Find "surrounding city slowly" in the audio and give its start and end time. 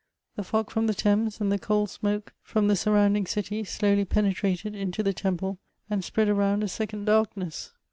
2.75-4.03